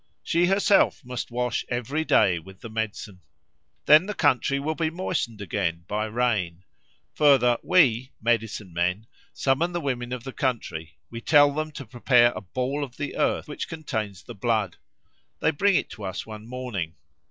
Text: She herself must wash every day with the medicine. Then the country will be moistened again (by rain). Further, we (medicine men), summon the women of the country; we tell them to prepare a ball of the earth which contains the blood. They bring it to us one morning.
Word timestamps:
She 0.23 0.47
herself 0.47 1.05
must 1.05 1.29
wash 1.29 1.63
every 1.69 2.03
day 2.03 2.39
with 2.39 2.61
the 2.61 2.71
medicine. 2.71 3.21
Then 3.85 4.07
the 4.07 4.15
country 4.15 4.59
will 4.59 4.73
be 4.73 4.89
moistened 4.89 5.41
again 5.41 5.85
(by 5.87 6.05
rain). 6.05 6.63
Further, 7.13 7.59
we 7.61 8.11
(medicine 8.19 8.73
men), 8.73 9.05
summon 9.31 9.73
the 9.73 9.79
women 9.79 10.11
of 10.11 10.23
the 10.23 10.33
country; 10.33 10.97
we 11.11 11.21
tell 11.21 11.53
them 11.53 11.71
to 11.73 11.85
prepare 11.85 12.31
a 12.31 12.41
ball 12.41 12.83
of 12.83 12.97
the 12.97 13.15
earth 13.15 13.47
which 13.47 13.69
contains 13.69 14.23
the 14.23 14.33
blood. 14.33 14.77
They 15.39 15.51
bring 15.51 15.75
it 15.75 15.91
to 15.91 16.05
us 16.05 16.25
one 16.25 16.47
morning. 16.47 16.95